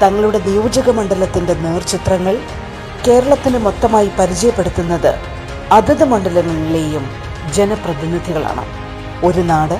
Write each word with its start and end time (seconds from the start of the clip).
തങ്ങളുടെ 0.00 0.38
നിയോജക 0.46 0.90
മണ്ഡലത്തിന്റെ 0.90 1.54
നേർചിത്രങ്ങൾ 1.54 2.34
കേരളത്തിന് 3.06 3.58
മൊത്തമായി 3.58 4.10
പരിചയപ്പെടുത്തുന്നത് 4.18 5.12
അതത് 5.72 6.04
മണ്ഡലങ്ങളിലെയും 6.04 7.04
ജനപ്രതിനിധികളാണ്. 7.54 8.64
ഒരു 9.24 9.40
നാട് 9.40 9.76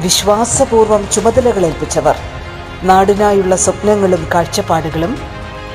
വിശ്വാസപൂർവം 0.00 1.02
ചുമതലകളേൽപ്പിച്ചവർ 1.12 2.16
നാടിനായുള്ള 2.82 3.56
സ്വപ്നങ്ങളും 3.56 4.28
കാഴ്ചപ്പാടുകളും 4.34 5.12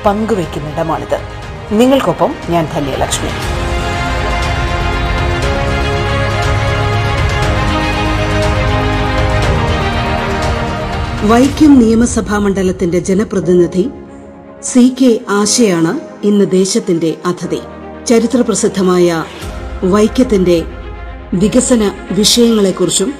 പങ്കുവയ്ക്കുന്നിടമാണിത് 0.06 1.18
നിങ്ങൾക്കൊപ്പം 1.70 2.34
ഞാൻ 2.50 2.68
ധന്യലക്ഷ്മി. 2.74 3.30
വൈക്കം 11.24 11.78
നിയമസഭാ 11.78 12.38
മണ്ഡലത്തിന്റെ 12.38 12.98
ജനപ്രതിനിധി 12.98 13.90
സി 14.62 14.94
കെ 15.00 15.20
ആശയാണ് 15.28 16.00
ഇന്ന് 16.26 16.50
ദേശത്തിന്റെ 16.50 17.14
അതിഥി. 17.26 17.58
ചരിത്രപ്രസിദ്ധമായ 18.06 19.24
വൈക്കത്തിന്റെ 19.84 20.62
വികസന 21.34 21.92
വിഷയങ്ങളെക്കുറിച്ചും 22.12 23.14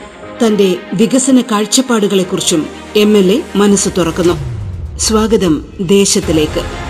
തന്റെ 0.47 0.77
വികസന 0.95 1.41
കാഴ്ചപ്പാടുകളെക്കുറിച്ചും 1.41 2.67
എം 2.97 3.17
എൽ 3.17 3.33
എ 3.33 3.43
മനസ്സ് 3.57 3.89
തുറക്കുന്നു. 3.99 4.35
സ്വാഗതം 4.99 5.65
ദേശത്തിലേക്ക്. 5.81 6.90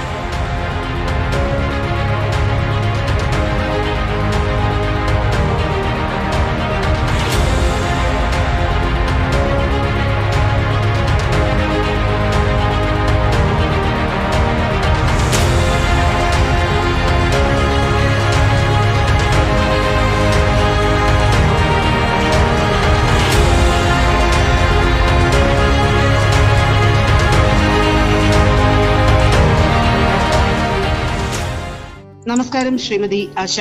നമസ്കാരം 32.61 32.79
ശ്രീമതി 32.79 33.29
ആശ. 33.39 33.61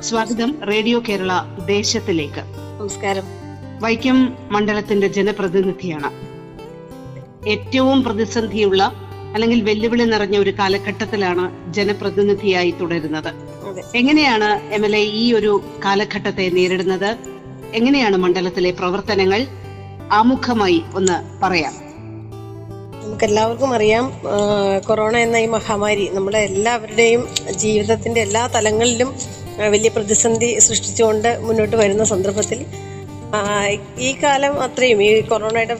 സ്വാഗതം 0.00 0.62
റേഡിയോ 0.68 1.02
കേരള 1.08 1.32
ദേശത്തിലേക്ക്. 1.66 2.42
നമസ്കാരം. 2.80 3.22
വൈക്കം 3.80 4.34
മണ്ഡലത്തിന്റെ 4.50 5.08
ജനപ്രതിനിധിയാണ്. 5.08 6.10
ഏറ്റവും 7.48 8.02
പ്രതിസന്ധിയുള്ള 8.02 8.92
അല്ലെങ്കിൽ 9.34 9.60
വെല്ലുവിളി 9.60 10.04
നിറഞ്ഞ 10.04 10.38
ഒരു 10.38 10.50
കാലഘട്ടത്തിലാണ് 10.50 11.72
ജനപ്രതിനിധിയായി 11.72 12.70
തുടരുന്നത്. 12.70 13.34
എങ്ങനെയാണ് 13.96 14.74
എം 14.74 14.86
എൽ 14.86 14.96
എ 14.96 15.02
ഈ 15.02 15.32
ഒരു 15.32 15.60
കാലഘട്ടത്തെ 15.84 16.48
നേരിടുന്നത്? 16.48 17.16
എങ്ങനെയാണ് 17.74 18.16
മണ്ഡലത്തിലെ 18.16 18.70
പ്രവർത്തനങ്ങൾ? 18.70 19.46
ആമുഖമായി 20.12 20.82
ഒന്ന് 20.94 21.40
പറയാം. 21.42 21.85
നമുക്ക് 23.16 23.28
എല്ലാവർക്കും 23.28 23.70
അറിയാം 23.74 24.06
കൊറോണ 24.86 25.14
എന്ന 25.16 25.36
ഈ 25.36 25.46
മഹാമാരി 25.46 26.02
നമ്മുടെ 26.14 26.40
എല്ലാവരുടെയും 26.48 27.22
ജീവിതത്തിന്റെ 27.54 28.20
എല്ലാ 28.20 28.42
തലങ്ങളിലും 28.54 29.10
വലിയ 29.66 29.90
പ്രതിസന്ധി 29.94 30.50
സൃഷ്ടിച്ചുകൊണ്ട് 30.58 31.30
മുന്നോട്ട് 31.42 31.76
വരുന്ന 31.76 32.04
സന്ദർഭത്തിൽ 32.04 32.60
ഈ 34.00 34.10
കാലം 34.18 34.54
അത്രയും 34.60 35.00
ഈ 35.02 35.08
കൊറോണയുടെ 35.30 35.76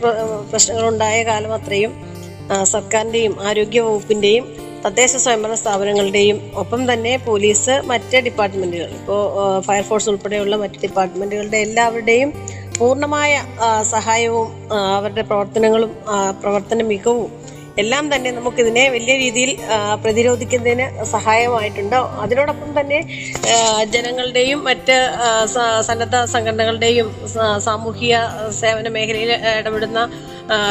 പ്രശ്നങ്ങൾ 0.51 0.85
ഉണ്ടായ 0.89 1.19
കാലം 1.25 1.53
അത്രയും 1.53 1.93
സർക്കാരിന്റെയും 2.67 3.35
ആരോഗ്യ 3.49 3.83
വകുപ്പിന്റെയും 3.83 4.47
തദ്ദേശ 4.83 5.13
സ്വയംഭരണ 5.17 5.57
സ്ഥാപനങ്ങളുടെയും 5.57 6.39
ഒപ്പം 6.55 6.83
തന്നെ 6.93 7.15
പോലീസ് 7.25 7.77
മറ്റ് 7.87 8.19
ഡിപ്പാർട്ട്മെന്റുകൾ 8.21 8.91
ഇപ്പോൾ 8.97 9.23
ഫയർഫോഴ്സ് 9.61 10.09
ഉൾപ്പെടെയുള്ള 10.09 10.57
മറ്റ് 10.57 10.81
ഡിപ്പാർട്ട്മെന്റുകളുടെ 10.83 11.61
എല്ലാവരുടെയും 11.61 12.31
പൂർണമായ 12.79 13.33
സഹായവും 13.95 14.49
അവരുടെ 14.99 15.23
പ്രവർത്തനങ്ങളും 15.31 15.93
പ്രവർത്തന 16.43 16.83
മികവും 16.93 17.31
എല്ലാം 17.83 18.05
തന്നെ 18.13 18.31
നമുക്കിതിനെ 18.37 18.83
വലിയ 18.95 19.15
രീതിയിൽ 19.23 19.51
പ്രതിരോധിക്കുന്നതിന് 20.03 20.87
സഹായമായിട്ടുണ്ട്. 21.15 21.97
അതിനോടൊപ്പം 22.25 22.71
തന്നെ 22.79 23.01
ജനങ്ങളുടെയും 23.95 24.61
മറ്റ് 24.69 24.97
സന്നദ്ധ 25.89 26.17
സംഘടനകളുടെയും 26.35 27.09
സാമൂഹിക 27.67 28.17
സേവന 28.61 28.89
മേഖലയിൽ 28.97 29.33
ഇടപെടുന്ന 29.61 30.01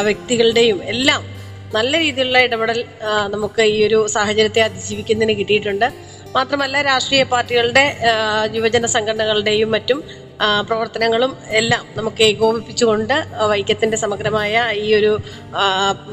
വ്യക്തികളുടെയും 0.07 0.79
എല്ലാം 0.93 1.22
നല്ല 1.77 1.93
രീതിയിലുള്ള 2.05 2.39
ഇടപെടൽ 2.47 2.79
നമുക്ക് 3.35 3.63
ഈ 3.75 3.77
ഒരു 3.87 3.99
സാഹചര്യത്തെ 4.16 4.61
അതിജീവിക്കുന്നതിന് 4.67 5.33
കിട്ടിയിട്ടുണ്ട്. 5.39 5.87
മാത്രമല്ല 6.35 6.77
രാഷ്ട്രീയ 6.91 7.23
പാർട്ടികളുടെ 7.33 7.83
യുവജന 8.55 8.85
സംഘടനകളുടെയും 8.95 9.69
മറ്റും 9.75 9.99
പ്രവർത്തനങ്ങളും 10.40 11.31
എല്ലാം 11.59 11.84
നമുക്ക് 11.97 12.22
ഏകോപിപ്പിച്ചുകൊണ്ട് 12.23 13.13
വൈക്കത്തിന്റെ 13.51 13.97
സമഗ്രമായ 13.97 14.63
ഈ 14.84 14.88
ഒരു 14.96 15.12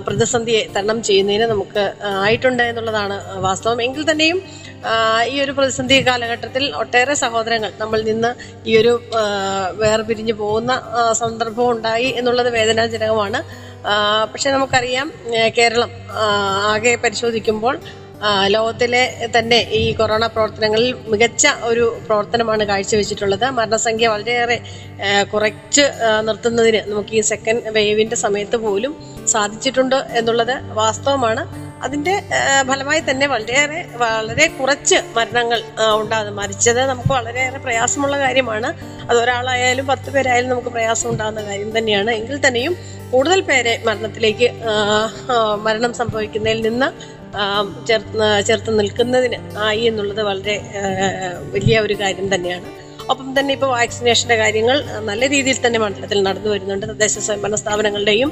പ്രതിസന്ധിയെ 0.07 0.63
തരണം 0.77 1.03
ചെയ്യുന്നതിന് 1.03 1.47
നമുക്ക് 1.53 1.85
ആയിട്ടുണ്ട് 2.25 2.63
എന്നുള്ളതാണ് 2.63 3.17
വാസ്തവം. 3.47 3.83
എങ്കിൽ 3.83 4.05
തന്നെയും 4.11 4.41
ഈ 5.33 5.35
ഒരു 5.45 5.53
പ്രതിസന്ധി 5.53 5.97
കാലഘട്ടത്തിൽ 6.07 6.65
ഒട്ടേറെ 6.83 7.15
സഹോദരങ്ങൾ 7.15 7.73
നമ്മൾ 7.81 7.99
നിന്ന് 8.11 8.31
ഈ 8.69 8.73
ഒരു 8.77 8.95
വേർപിരിഞ്ഞു 9.83 10.33
പോകുന്ന 10.33 10.73
സന്ദർഭം 11.23 11.69
ഉണ്ടായി 11.71 12.09
എന്നുള്ളത് 12.21 12.51
വേദനാജനകമാണ്. 12.59 13.41
പക്ഷെ 14.33 14.51
നമുക്കറിയാം 14.51 15.09
കേരളം 15.59 15.91
ആകെ 16.73 16.95
പരിശോധിക്കുമ്പോൾ 17.05 17.77
ലോകത്തിലെ 18.55 19.31
തന്നെ 19.39 19.59
ഈ 19.79 19.93
കൊറോണ 19.93 20.27
പ്രവർത്തനങ്ങളിൽ 20.27 20.93
മികച്ച 21.13 21.47
ഒരു 21.71 21.85
പ്രവർത്തനമാണ് 22.07 22.65
കാഴ്ചവെച്ചിട്ടുള്ളത്. 22.65 23.45
മരണസംഖ്യ 23.59 24.09
വളരെയേറെ 24.09 24.59
കുറച്ച് 25.33 25.85
നിർത്തുന്നതിന് 26.27 26.81
നമുക്ക് 26.91 27.15
ഈ 27.15 27.21
സെക്കൻഡ് 27.21 27.71
വേവിന്റെ 27.77 28.17
സമയത്ത് 28.17 28.57
പോലും 28.57 28.95
സാധിച്ചിട്ടുണ്ട് 29.27 29.99
എന്നുള്ളത് 30.21 30.55
വാസ്തവമാണ്. 30.81 31.45
അതിന്റെ 31.85 32.15
ഫലമായി 32.69 33.03
തന്നെ 33.11 33.27
വളരെയേറെ 33.27 33.81
വളരെ 34.03 34.47
കുറച്ച് 34.47 34.99
മരണങ്ങൾ 35.17 35.61
ഉണ്ടാകുന്നു 36.01 36.33
മരിച്ചത് 36.43 36.81
നമുക്ക് 36.91 37.13
വളരെയേറെ 37.13 37.59
പ്രയാസമുള്ള 37.59 38.19
കാര്യമാണ്. 38.19 38.69
അത് 39.11 39.19
ഒരാളായാലും 39.23 39.87
പത്ത് 39.87 40.11
പേരായാലും 40.11 40.51
നമുക്ക് 40.51 40.69
പ്രയാസം 40.69 41.11
ഉണ്ടാകുന്ന 41.11 41.43
കാര്യം 41.49 41.79
തന്നെയാണ്. 41.79 42.11
എങ്കിൽ 42.11 42.39
തന്നെയും 42.47 42.77
കൂടുതൽ 43.13 43.41
പേരെ 43.41 43.83
മരണത്തിലേക്ക് 43.87 44.49
മരണം 45.67 45.95
സംഭവിക്കുന്നതിൽ 45.95 46.63
നിന്ന് 46.69 46.89
ചേർത്ത് 47.89 48.29
ചേർത്ത് 48.49 48.71
നിൽക്കുന്നതിന് 48.79 49.39
ആയി 49.67 49.83
എന്നുള്ളത് 49.91 50.23
വളരെ 50.31 50.57
വലിയ 51.55 51.79
ഒരു 51.87 51.95
കാര്യം 52.03 52.29
തന്നെയാണ്. 52.35 52.67
ഒപ്പം 53.13 53.29
തന്നെ 53.39 53.53
ഇപ്പോൾ 53.57 53.71
വാക്സിനേഷന്റെ 53.79 54.37
കാര്യങ്ങൾ 54.43 54.77
നല്ല 55.09 55.23
രീതിയിൽ 55.35 55.59
തന്നെ 55.65 55.79
മണ്ഡലത്തിൽ 55.85 56.19
നടന്നു 56.27 56.51
വരുന്നുണ്ട്. 56.53 56.87
തദ്ദേശ 56.91 57.15
സ്വയംഭരണ 57.27 57.57
സ്ഥാപനങ്ങളുടെയും 57.63 58.31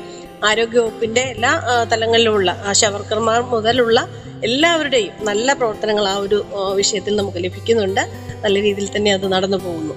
ആരോഗ്യവകുപ്പിന്റെ 0.50 1.22
എല്ലാ 1.34 1.52
തലങ്ങളിലുമുള്ള 1.92 2.50
ആശാവർക്കർമാർ 2.72 3.40
മുതലുള്ള 3.54 4.00
എല്ലാവരുടെയും 4.48 5.24
നല്ല 5.30 5.52
പ്രവർത്തനങ്ങൾ 5.52 6.06
ആ 6.12 6.14
ഒരു 6.26 6.38
വിഷയത്തിൽ 6.80 7.16
നമുക്ക് 7.16 7.42
ലഭിക്കുന്നുണ്ട്. 7.46 8.02
നല്ല 8.44 8.56
രീതിയിൽ 8.68 8.88
തന്നെ 8.96 9.12
അത് 9.18 9.26
നടന്നു 9.34 9.60
പോകുന്നു. 9.66 9.96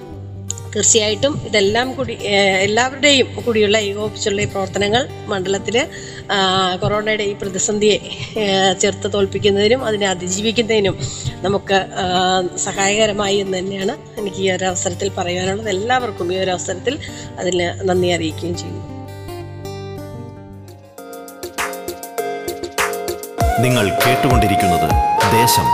തീർച്ചയായിട്ടും 0.74 1.34
ഇതെല്ലാം 1.46 1.94
കൂടി 1.94 2.14
എല്ലാവരുടെയും 2.62 3.28
കൂടിയുള്ള 3.44 3.78
ഏകോപിച്ചുള്ള 3.78 4.40
ഈ 4.40 4.44
പ്രവർത്തനങ്ങൾ 4.44 5.02
മണ്ഡലത്തിൽ 5.28 5.76
കൊറോണയുടെ 6.80 7.24
ഈ 7.24 7.32
പ്രതിസന്ധിയെ 7.32 7.98
ചെറുത്ത് 8.80 9.12
തോൽപ്പിക്കുന്നതിനും 9.12 9.84
അതിനെ 9.84 10.06
അതിജീവിക്കുന്നതിനും 10.06 10.96
നമുക്ക് 11.42 11.78
സഹായകരമായി 12.58 13.36
എന്ന് 13.36 13.58
തന്നെയാണ് 13.58 13.94
എനിക്ക് 14.20 14.36
ഈ 14.36 14.50
ഒരു 14.50 14.64
അവസരത്തിൽ 14.64 15.10
പറയാനുള്ളത് 15.18 15.68
എല്ലാവർക്കും 15.68 16.32
ഈ 16.34 16.38
ഒരു 16.38 16.50
അവസരത്തിൽ 16.50 16.96
അതിന് 17.40 17.88
നന്ദി 17.88 18.10
അറിയിക്കുകയും 18.10 18.56
ചെയ്യുന്നു. 18.56 18.82
നിങ്ങൾ 23.62 23.84
കേട്ടുകൊണ്ടിരിക്കുന്നത് 24.04 24.88
ദേശം 25.34 25.66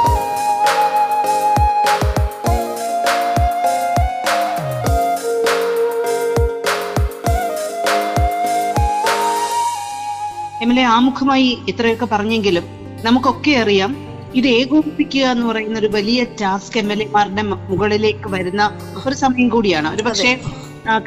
എം 10.71 10.75
എൽ 10.75 10.81
എ 10.81 10.89
ആമുഖമായി 10.97 11.47
ഇത്രയൊക്കെ 11.71 12.07
പറഞ്ഞെങ്കിലും 12.11 12.65
നമുക്കൊക്കെ 13.07 13.53
അറിയാം 13.63 13.91
ഇത് 14.39 14.47
ഏകോപിപ്പിക്കുക 14.59 15.25
എന്ന് 15.35 15.47
പറയുന്ന 15.49 15.77
ഒരു 15.79 15.89
വലിയ 15.95 16.21
ടാസ്ക് 16.41 16.77
എം 16.81 16.89
എൽ 16.95 17.01
എമാരുടെ 17.05 17.43
മുകളിലേക്ക് 17.71 18.29
വരുന്ന 18.35 18.63
ഒരു 19.07 19.17
സമയം 19.23 19.49
കൂടിയാണ്. 19.55 19.89
ഒരു 19.95 20.03
പക്ഷേ 20.09 20.31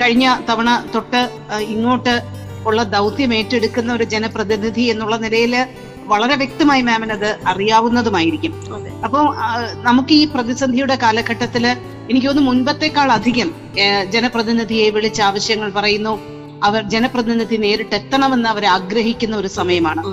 കഴിഞ്ഞ 0.02 0.26
തവണ 0.50 0.70
തൊട്ട് 0.96 1.22
ഇങ്ങോട്ട് 1.76 2.16
ഉള്ള 2.68 2.84
ദൗത്യം 2.96 3.34
ഏറ്റെടുക്കുന്ന 3.38 3.94
ഒരു 3.94 4.08
ജനപ്രതിനിധി 4.16 4.86
എന്നുള്ള 4.96 5.16
നിലയിൽ 5.26 5.56
വളരെ 6.12 6.38
വ്യക്തമായി 6.44 6.84
മാമിന് 6.90 7.16
അത്. 7.18 7.32
അറിയാവുന്നതുമായിരിക്കും 7.54 8.54
അപ്പോൾ 9.06 9.24
നമുക്ക് 9.88 10.14
ഈ 10.22 10.26
പ്രതിസന്ധിയുടെ 10.36 10.98
കാലഘട്ടത്തിൽ 11.06 11.66
എനിക്ക് 12.10 12.28
തോന്നുന്നു 12.28 12.50
മുൻപത്തെക്കാൾ 12.52 13.10
അധികം 13.20 13.50
ജനപ്രതിനിധിയെ 14.16 14.88
വിളിച്ച് 14.98 15.24
ആവശ്യങ്ങൾ 15.30 15.72
പറയുന്നു. 15.80 16.16
അവർ 16.68 16.82
ജനപ്രതിനിധി 16.94 17.58
നേരിട്ട് 17.66 17.96
എത്തണമെന്ന് 18.00 18.48
അവർ 18.54 18.66
ആഗ്രഹിക്കുന്ന 18.76 19.36
ഒരു 19.42 19.50
സമയമാണ്. 19.60 20.04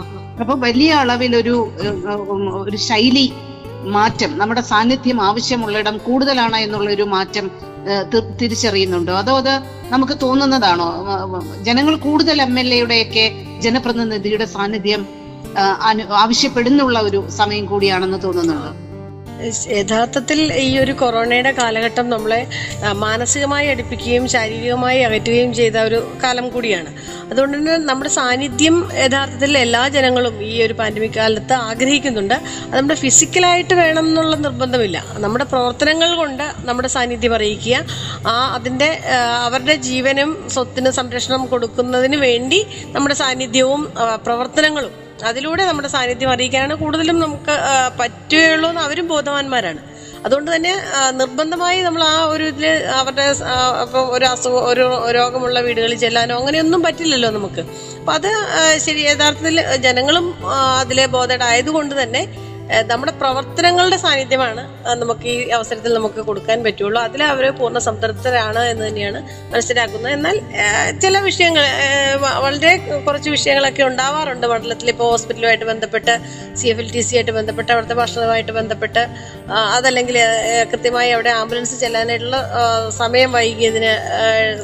അപ്പൊ 0.41 0.55
വലിയ 0.67 0.91
അളവിൽ 1.03 1.33
ഒരു 1.43 1.55
ഒരു 2.65 2.79
ശൈലി 2.89 3.27
മാറ്റം 3.97 4.31
നമ്മുടെ 4.39 4.63
സാന്നിധ്യം 4.71 5.19
ആവശ്യമുള്ളിടം 5.29 5.97
കൂടുതലാണ് 6.07 6.59
എന്നുള്ള 6.67 6.89
ഒരു 6.97 7.07
മാറ്റം 7.15 7.47
തിരിച്ചറിയുന്നുണ്ടോ. 8.41 9.13
അതോ 9.23 9.35
അത് 9.43 9.55
നമുക്ക് 9.93 10.15
തോന്നുന്നതാണോ? 10.25 10.89
ജനങ്ങൾ 11.69 11.95
കൂടുതൽ 12.07 12.37
എം 12.47 12.55
എൽ 12.63 12.69
എയുടെയൊക്കെ 12.79 13.25
ജനപ്രതിനിധിയുടെ 13.67 14.47
സാന്നിധ്യം 14.57 15.03
ആവശ്യപ്പെടുന്നുള്ള 16.25 16.99
ഒരു 17.09 17.21
സമയം 17.41 17.65
കൂടിയാണെന്ന് 17.71 18.19
തോന്നുന്നുണ്ടോ? 18.27 18.71
യഥാർത്ഥത്തിൽ 19.79 20.53
ഈ 20.53 20.79
ഒരു 20.79 20.93
കൊറോണയുടെ 20.93 21.53
കാലഘട്ടം 21.53 22.11
നമ്മളെ 22.11 22.47
മാനസികമായി 22.93 23.67
അടുപ്പിക്കുകയും 23.69 24.29
ശാരീരികമായി 24.29 25.01
അകറ്റുകയും 25.01 25.55
ചെയ്ത 25.55 25.77
ഒരു 25.77 26.13
കാലം 26.23 26.49
കൂടിയാണ്. 26.49 26.91
അതുകൊണ്ട് 27.31 27.57
തന്നെ 27.59 27.77
നമ്മുടെ 27.77 28.11
സാന്നിധ്യം 28.11 28.77
യഥാർത്ഥത്തിൽ 29.05 29.59
എല്ലാ 29.59 29.89
ജനങ്ങളും 29.89 30.45
ഈ 30.45 30.63
ഒരു 30.63 30.73
പാൻഡമിക് 30.73 31.17
കാലത്ത് 31.17 31.53
ആഗ്രഹിക്കുന്നുണ്ട്. 31.53 32.35
അത് 32.35 32.77
നമ്മുടെ 32.77 32.99
ഫിസിക്കലായിട്ട് 33.05 33.75
വേണം 33.75 34.05
എന്നുള്ള 34.09 34.37
നിർബന്ധമില്ല. 34.37 35.05
നമ്മുടെ 35.25 35.45
പ്രവർത്തനങ്ങൾ 35.45 36.15
കൊണ്ട് 36.15 36.47
നമ്മുടെ 36.69 36.89
സാന്നിധ്യം 36.89 37.35
അറിയിക്കുക. 37.35 37.85
ആ 38.27 38.55
അതിന്റെ 38.57 38.91
അവരുടെ 39.47 39.75
ജീവനും 39.75 40.49
സ്വത്തിന് 40.51 40.91
സംരക്ഷണം 40.91 41.47
കൊടുക്കുന്നതിന് 41.47 42.17
വേണ്ടി 42.17 42.67
നമ്മുടെ 42.87 43.15
സാന്നിധ്യവും 43.15 43.85
പ്രവർത്തനങ്ങളും 44.27 45.10
അതിലൂടെ 45.29 45.63
നമ്മുടെ 45.69 45.89
സാന്നിധ്യം 45.95 46.31
അറിയിക്കാനാണ് 46.35 46.75
കൂടുതലും 46.83 47.17
നമുക്ക് 47.25 47.55
പറ്റുകയുള്ളൂ 48.01 48.69
എന്ന് 48.73 48.83
അവരും 48.87 49.07
ബോധവാന്മാരാണ്. 49.15 49.81
അതുകൊണ്ട് 50.27 50.49
തന്നെ 50.55 50.73
നിർബന്ധമായി 51.21 51.79
നമ്മൾ 51.87 52.03
ആ 52.13 52.17
ഒരു 52.33 52.45
ഇതിൽ 52.53 52.67
അവരുടെ 52.99 53.27
ഇപ്പം 53.85 54.05
ഒരു 54.17 54.25
അസുഖം 54.33 54.65
ഒരു 54.71 54.85
രോഗമുള്ള 55.19 55.59
വീടുകളിൽ 55.67 55.99
ചെല്ലാനോ 56.03 56.35
അങ്ങനെയൊന്നും 56.41 56.81
പറ്റില്ലല്ലോ 56.87 57.31
നമുക്ക്. 57.39 57.63
അപ്പം 58.01 58.13
അത് 58.19 58.29
ശരി 58.87 59.03
യഥാർത്ഥത്തിൽ 59.11 59.59
ജനങ്ങളും 59.87 60.27
അതിലെ 60.83 61.07
ബോധഡ് 61.17 61.47
ആയതുകൊണ്ട് 61.51 61.95
തന്നെ 62.03 62.23
നമ്മുടെ 62.91 63.13
പ്രവർത്തനങ്ങളുടെ 63.21 63.97
സാന്നിധ്യമാണ് 64.03 64.63
നമുക്ക് 65.01 65.27
ഈ 65.33 65.37
അവസരത്തിൽ 65.57 65.93
നമുക്ക് 65.99 66.21
കൊടുക്കാൻ 66.29 66.59
പറ്റുള്ളൂ. 66.67 66.99
അതിൽ 67.09 67.21
അവർ 67.33 67.45
പൂർണ 67.59 67.79
സംതൃപ്തരാണ് 67.87 68.63
എന്ന് 68.73 68.85
തന്നെയാണ് 68.89 69.21
മനസ്സിലാക്കുന്നത്. 69.53 70.13
എന്നാൽ 70.17 70.37
ചില 71.03 71.19
വിഷയങ്ങൾ 71.29 71.65
വളരെ 72.45 72.73
കുറച്ച് 73.07 73.31
വിഷയങ്ങളൊക്കെ 73.37 73.83
ഉണ്ടാവാറുണ്ട്. 73.91 74.47
മണ്ഡലത്തിൽ 74.53 74.91
ഇപ്പോൾ 74.95 75.11
ഹോസ്പിറ്റലുമായിട്ട് 75.13 75.67
ബന്ധപ്പെട്ട് 75.73 76.15
C 76.61 76.69
F 76.73 76.83
L 76.85 76.89
T 76.95 77.03
C 77.09 77.15
ആയിട്ട് 77.17 77.35
ബന്ധപ്പെട്ട് 77.41 77.71
അവിടുത്തെ 77.75 77.97
ഭക്ഷണവുമായിട്ട് 78.03 78.53
ബന്ധപ്പെട്ട് 78.61 79.03
അതല്ലെങ്കിൽ 79.77 80.19
കൃത്യമായി 80.73 81.11
അവിടെ 81.17 81.31
ആംബുലൻസ് 81.41 81.77
ചെല്ലാനായിട്ടുള്ള 81.83 82.41
സമയം 83.03 83.31
വൈകിയതിനെ 83.39 83.93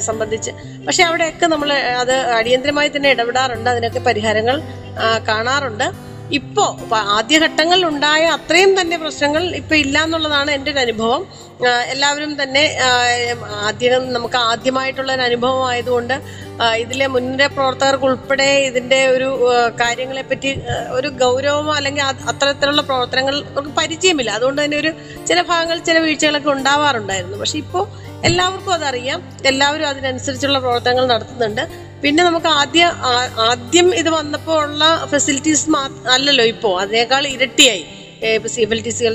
സംബന്ധിച്ച്. 0.09 0.53
പക്ഷെ 0.87 1.03
അവിടെയൊക്കെ 1.03 1.47
നമ്മൾ 1.55 1.71
അത് 2.03 2.17
അടിയന്തരമായി 2.39 2.91
തന്നെ 2.97 3.11
ഇടപെടാറുണ്ട്. 3.15 3.71
അതിനൊക്കെ 3.71 4.03
പരിഹാരങ്ങൾ 4.11 4.59
കാണാറുണ്ട്. 5.31 5.89
ഇപ്പോ 6.31 6.65
ആദ്യഘട്ടങ്ങളിൽ 6.93 7.87
ഉണ്ടായ 7.87 8.23
അത്രയും 8.25 8.81
തന്നെ 8.81 8.97
പ്രശ്നങ്ങൾ 8.99 9.43
ഇപ്പൊ 9.55 9.75
ഇല്ല 9.77 10.03
എന്നുള്ളതാണ് 10.03 10.51
എന്റെ 10.51 10.71
ഒരു 10.71 10.79
അനുഭവം. 10.79 11.47
എല്ലാവരും 11.93 12.43
തന്നെ 12.43 12.79
ആദ്യം 13.69 14.13
നമുക്ക് 14.13 14.37
ആദ്യമായിട്ടുള്ള 14.37 15.13
ഒരു 15.13 15.23
അനുഭവം 15.23 15.69
ആയതുകൊണ്ട് 15.69 16.47
ഇതിലെ 16.79 17.07
മുൻനിര 17.07 17.47
പ്രവർത്തകർക്ക് 17.47 18.05
ഉൾപ്പെടെ 18.05 18.49
ഇതിന്റെ 18.69 19.09
ഒരു 19.09 19.29
കാര്യങ്ങളെ 19.81 20.23
പറ്റി 20.23 20.63
ഒരു 20.91 21.09
ഗൗരവമോ 21.09 21.73
അല്ലെങ്കിൽ 21.73 22.03
അത് 22.03 22.17
അത്തരത്തിലുള്ള 22.29 22.83
പ്രവർത്തനങ്ങൾ 22.83 23.43
അവർക്ക് 23.53 23.71
പരിചയമില്ല. 23.71 24.31
അതുകൊണ്ട് 24.31 24.65
തന്നെ 24.65 24.79
ഒരു 24.79 24.93
ചില 25.27 25.43
ഭാഗങ്ങൾ 25.43 25.79
ചില 25.79 25.99
വീഴ്ചകളൊക്കെ 25.99 26.51
ഉണ്ടാവാറുണ്ടായിരുന്നു. 26.51 27.39
പക്ഷെ 27.39 27.59
ഇപ്പോൾ 27.59 27.87
എല്ലാവർക്കും 28.25 28.73
അതറിയാം. 28.73 29.23
എല്ലാവരും 29.45 29.89
അതിനനുസരിച്ചുള്ള 29.89 30.59
പ്രവർത്തനങ്ങൾ 30.59 31.07
നടത്തുന്നുണ്ട്. 31.07 31.86
പിന്നെ 32.03 32.23
നമുക്ക് 32.25 32.47
ആദ്യ 32.61 32.83
ആദ്യം 33.51 33.95
ഇത് 33.95 34.11
വന്നപ്പോൾ 34.11 34.57
ഉള്ള 34.65 34.85
ഫെസിലിറ്റീസ് 35.05 35.69
അല്ലല്ലോ 36.09 36.45
ഇപ്പോൾ 36.45 36.75
അതിനേക്കാൾ 36.81 37.27
ഇരട്ടിയായി. 37.27 37.85
ഇപ്പൊ 38.37 38.49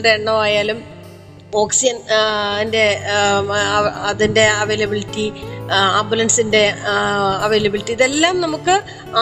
എണ്ണം 0.10 0.38
എഫ് 0.78 0.91
ഓക്സിജൻ 1.60 1.98
ന്റെ 2.68 2.84
അതിന്റെ 4.10 4.44
അവൈലബിലിറ്റി 4.62 5.26
ആംബുലൻസിന്റെ 6.00 6.62
അവൈലബിലിറ്റി 7.46 7.94
ഇതെല്ലാം 7.98 8.36
നമുക്ക് 8.42 8.76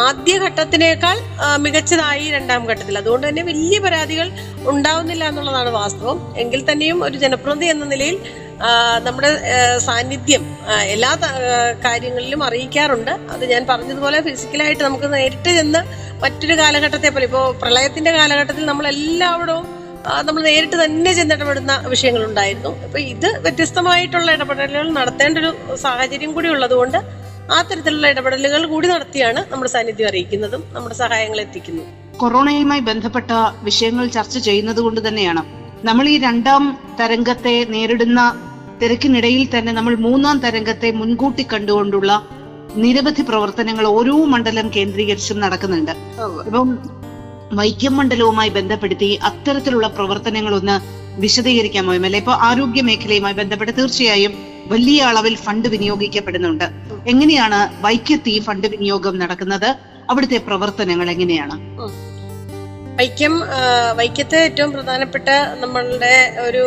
ആദ്യ 0.05 0.33
ഘട്ടത്തിനേക്കാൾ 0.45 1.17
മികച്ചതായി 1.65 2.25
രണ്ടാം 2.35 2.61
ഘട്ടത്തിൽ. 2.69 2.97
അതുകൊണ്ട് 2.97 3.25
തന്നെ 3.27 3.43
വലിയ 3.43 3.79
പരാതികൾ 3.79 4.27
ഉണ്ടാവുന്നില്ല 4.71 5.23
എന്നുള്ളതാണ് 5.31 5.71
വാസ്തവം. 5.71 6.19
എങ്കിൽ 6.43 6.71
തന്നെയും 6.71 7.03
ഒരു 7.03 7.17
ജനപ്രതി 7.17 7.65
എന്ന 7.65 7.85
നിലയിൽ 7.85 8.17
നമ്മുടെ 9.07 9.29
സാന്നിധ്യം 9.87 10.45
എല്ലാ 10.93 11.11
കാര്യങ്ങളിലും 11.85 12.41
അറിയിക്കാറുണ്ട്. 12.43 13.13
അത് 13.33 13.43
ഞാൻ 13.53 13.65
പറഞ്ഞതുപോലെ 13.69 14.21
ഫിസിക്കലായിട്ട് 14.21 14.83
നമുക്ക് 14.83 15.13
നേരിട്ട് 15.13 15.49
ചെന്ന് 15.59 15.81
മറ്റൊരു 16.23 16.55
കാലഘട്ടത്തെ 16.61 17.09
പോലെ 17.09 17.25
ഇപ്പോൾ 17.25 17.45
പ്രളയത്തിന്റെ 17.61 18.11
കാലഘട്ടത്തിൽ 18.11 18.65
നമ്മൾ 18.65 18.87
എല്ലാവരും 18.87 19.78
നമ്മൾ 20.27 20.41
നേരിട്ട് 20.49 20.77
തന്നെ 20.83 21.11
ചെന്ന് 21.13 21.35
ഇടപെടുന്ന 21.35 21.73
വിഷയങ്ങളുണ്ടായിരുന്നു. 21.93 22.71
അപ്പൊ 22.85 22.99
ഇത് 23.13 23.29
വ്യത്യസ്തമായിട്ടുള്ള 23.45 24.29
ഇടപെടലുകൾ 24.37 24.87
നടത്തേണ്ട 24.99 25.37
ഒരു 25.43 25.51
സാഹചര്യം 25.85 26.33
കൂടി 26.33 26.49
ഉള്ളതുകൊണ്ട് 26.55 26.97
ആ 27.55 27.59
തരത്തിലുള്ള 27.69 28.07
ഇടപെടലുകൾ 28.13 28.61
കൂടി 28.73 28.87
നടത്തിയാണ് 28.87 29.39
നമ്മുടെ 29.51 29.71
സാന്നിധ്യം 29.75 30.07
അറിയിക്കുന്നതും 30.07 30.63
നമ്മുടെ 30.75 30.95
സഹായങ്ങൾ 31.03 31.39
എത്തിക്കുന്നതും 31.45 31.95
കൊറോണയുമായി 32.17 32.81
ബന്ധപ്പെട്ട 32.89 33.31
വിഷയങ്ങൾ 33.67 34.05
ചർച്ച 34.17 34.37
ചെയ്യുന്നത് 34.37 34.79
കൊണ്ട് 34.85 35.01
തന്നെയാണ് 35.07 35.43
നമ്മൾ 35.83 36.05
ഈ 36.09 36.15
രണ്ടാം 36.17 36.63
തരംഗത്തെ 36.99 37.55
നേരിടുന്ന 37.73 38.21
തിരക്കിനിടയിൽ 38.81 39.47
തന്നെ 39.53 39.71
നമ്മൾ 39.71 39.93
മൂന്നാം 39.95 40.37
തരംഗത്തെ 40.45 40.91
മുൻകൂട്ടി 40.91 41.43
കണ്ടുകൊണ്ടുള്ള 41.43 42.11
നിരവധി 42.75 43.21
പ്രവർത്തനങ്ങൾ 43.21 43.87
ഓരോ 43.87 44.15
മണ്ഡലം 44.25 44.71
കേന്ദ്രീകരിച്ചും 44.75 45.39
നടക്കുന്നുണ്ട്. 45.39 45.93
ഇപ്പം 46.47 46.69
വൈക്കം 47.53 47.97
മണ്ഡലവുമായി 47.97 48.49
ബന്ധപ്പെടുത്തി 48.49 49.19
അത്തരത്തിലുള്ള 49.23 49.87
പ്രവർത്തനങ്ങളൊന്ന് 49.87 50.75
വിശദീകരിക്കാമോ 51.21 51.93
എം 51.93 52.05
എൽ 52.05 52.15
എ? 52.15 52.19
ഇപ്പൊ 52.19 52.31
ആരോഗ്യ 52.31 52.81
മേഖലയുമായി 52.81 53.33
ബന്ധപ്പെട്ട് 53.33 53.73
തീർച്ചയായും 53.77 54.33
വലിയ 54.67 55.01
അളവിൽ 55.01 55.35
ഫണ്ട് 55.35 55.67
വിനിയോഗിക്കപ്പെടുന്നുണ്ട്. 55.67 56.63
എങ്ങനെയാണ് 57.07 57.83
വൈക്കത്ത് 57.83 58.39
ഫണ്ട് 58.39 58.67
വിനിയോഗം 58.67 59.19
നടക്കുന്നത്? 59.19 59.75
അവിടുത്തെ 60.09 60.37
പ്രവർത്തനങ്ങൾ 60.37 61.09
എങ്ങനെയാണ്? 61.09 61.57
വൈക്കം 62.99 63.33
വൈക്കത്തെ 63.95 64.37
ഏറ്റവും 64.37 64.71
പ്രധാനപ്പെട്ട 64.71 65.29
നമ്മളുടെ 65.59 66.15
ഒരു 66.47 66.63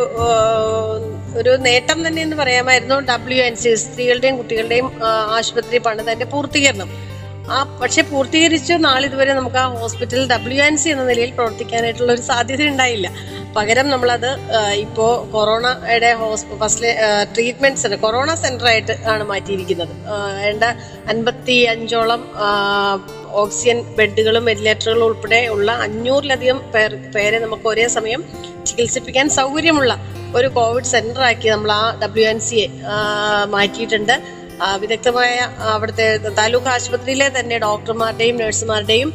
ഒരു 1.37 1.57
നേട്ടം 1.57 2.07
തന്നെ 2.07 2.23
എന്ന് 2.23 2.37
പറയാമായിരുന്നു 2.37 3.01
ഡബ്ല്യു 3.01 3.39
എൻ 3.39 3.55
സി 3.57 3.75
സ്ത്രീകളുടെയും 3.75 4.37
കുട്ടികളുടെയും 4.37 5.05
ആശുപത്രി 5.05 5.79
പണിതതിന്റെ 5.79 6.25
പൂർത്തീകരണം. 6.25 7.12
ആ 7.51 7.57
പക്ഷെ 7.81 8.03
പൂർത്തീകരിച്ച് 8.03 8.75
നാളിതുവരെ 8.85 9.33
നമുക്ക് 9.35 9.57
ആ 9.57 9.67
ഹോസ്പിറ്റൽ 9.81 10.29
ഡബ്ല്യു 10.33 10.61
എൻ 10.65 10.77
സി 10.77 10.89
എന്ന 10.89 11.05
നിലയിൽ 11.09 11.31
പ്രവർത്തിക്കാനായിട്ടുള്ള 11.39 12.13
ഒരു 12.13 12.21
സാധ്യത 12.21 12.63
ഉണ്ടായില്ല. 12.63 13.09
പകരം 13.57 13.89
നമ്മളത് 13.89 14.29
ഇപ്പോൾ 14.85 14.85
ഇപ്പോ 14.85 15.07
കൊറോണയുടെ 15.33 16.11
ഹോസ്പി 16.21 16.55
first 16.61 16.91
treatment 17.35 17.81
centre 17.83 17.99
corona 17.99 18.35
centre 18.35 18.67
ആയിട്ട് 18.67 18.95
ആണ് 19.13 19.25
മാറ്റിയിരിക്കുന്നത്. 19.25 19.95
വേണ്ട 20.43 20.65
അൻപത്തി 21.09 21.57
അഞ്ചോളം 21.75 22.23
ഓക്സിജൻ 23.43 23.79
ബെഡുകളും 23.99 24.45
വെന്റിലേറ്ററുകളും 24.45 25.05
ഉൾപ്പെടെ 25.07 25.47
ഉള്ള 25.49 25.71
അഞ്ഞൂറിലധികം 25.73 26.59
പേർ 26.75 26.95
പേരെ 27.15 27.39
നമുക്ക് 27.39 27.67
ഒരേ 27.69 27.87
സമയം 27.87 28.23
ചികിത്സിപ്പിക്കാൻ 28.67 29.29
സൗകര്യമുള്ള 29.29 29.99
ഒരു 30.37 30.49
കോവിഡ് 30.49 30.85
സെന്റർ 30.85 31.23
ആക്കി 31.23 31.49
നമ്മൾ 31.49 31.73
ആ 31.73 31.99
ഡബ്ല്യു 32.03 32.27
എൻ 32.29 32.39
സിയെ 32.41 32.69
മാറ്റിയിട്ടുണ്ട്. 33.47 34.42
വിദഗ്ധമായ 34.81 35.49
അവിടുത്തെ 35.59 36.19
താലൂക്ക് 36.29 36.69
ആശുപത്രിയിലെ 36.69 37.29
തന്നെ 37.29 37.59
ഡോക്ടർമാരുടെയും 37.59 38.37
നഴ്സുമാരുടെയും 38.37 39.13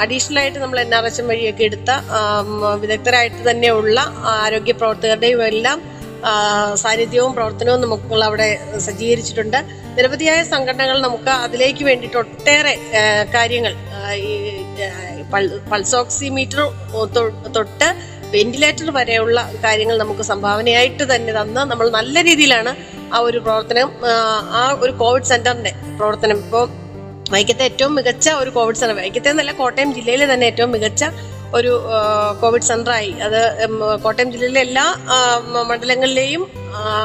അഡീഷണൽ 0.00 0.38
ആയിട്ട് 0.38 0.58
നമ്മൾ 0.58 0.80
എൻ 0.80 0.94
ആർ 0.94 1.04
എച്ച് 1.04 1.20
എം 1.20 1.28
വഴിയൊക്കെ 1.28 1.64
എടുത്ത 1.64 1.90
വിദഗ്ധരായിട്ട് 2.80 3.50
തന്നെയുള്ള 3.50 4.00
ആരോഗ്യ 4.24 4.72
പ്രവർത്തകരുടെയും 4.72 5.46
എല്ലാം 5.46 5.82
സാന്നിധ്യവും 6.74 7.34
പ്രവർത്തനവും 7.34 7.80
നമുക്ക് 7.80 8.22
അവിടെ 8.22 8.60
സജ്ജീകരിച്ചിട്ടുണ്ട്. 8.78 9.58
നിരവധിയായ 9.96 10.42
സംഘടനകൾ 10.42 11.00
നമുക്ക് 11.00 11.30
അതിലേക്ക് 11.30 11.84
വേണ്ടിയിട്ട് 11.84 12.16
ഒട്ടേറെ 12.16 12.74
കാര്യങ്ങൾ 13.34 13.74
ഈ 14.14 14.32
പൾസോക്സിമീറ്റർ 15.70 16.62
തൊട്ട് 17.54 17.94
വെന്റിലേറ്റർ 18.34 18.90
വരെയുള്ള 18.90 19.52
കാര്യങ്ങൾ 19.64 19.96
നമുക്ക് 19.96 20.22
സംഭാവനയായിട്ട് 20.22 21.14
തന്നെ 21.14 21.32
തന്ന് 21.32 21.60
നമ്മൾ 21.60 21.90
നല്ല 21.90 22.22
രീതിയിലാണ് 22.22 22.93
ആ 23.12 23.18
ഒരു 23.18 23.38
പ്രവർത്തനം 23.38 23.88
ആ, 24.52 24.62
ഒരു 24.80 24.92
കോവിഡ് 24.92 25.24
സെന്ററിന്റെ 25.24 25.72
പ്രവർത്തനം. 25.96 26.38
ഇപ്പോൾ 26.38 26.64
വൈക്കത്തെ 27.30 27.64
ഏറ്റവും 27.64 27.94
മികച്ച 27.94 28.28
ഒരു 28.28 28.50
കോവിഡ് 28.50 28.76
സെന്റർ 28.76 28.96
വൈക്കത്തെ 28.96 29.30
എന്നല്ല 29.30 29.52
കോട്ടയം 29.52 29.94
ജില്ലയിലെ 29.94 30.34
തന്നെ 30.34 30.46
ഏറ്റവും 30.46 30.72
മികച്ച 30.72 31.04
ഒരു 31.54 31.72
കോവിഡ് 32.40 32.62
സെന്ററായി. 32.62 33.10
അത് 33.20 33.40
കോട്ടയം 34.02 34.32
ജില്ലയിലെ 34.32 34.60
എല്ലാ 34.60 34.84
മണ്ഡലങ്ങളിലെയും 35.70 36.42